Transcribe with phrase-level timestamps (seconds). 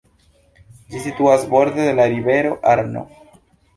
[0.93, 3.09] Ĝi situas borde de la rivero Arno.